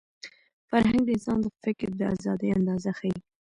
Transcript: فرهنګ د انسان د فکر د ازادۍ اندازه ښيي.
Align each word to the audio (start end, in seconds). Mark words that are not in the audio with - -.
فرهنګ 0.69 1.03
د 1.05 1.09
انسان 1.17 1.37
د 1.41 1.47
فکر 1.63 1.89
د 1.99 2.01
ازادۍ 2.13 2.49
اندازه 2.57 2.91
ښيي. 2.97 3.15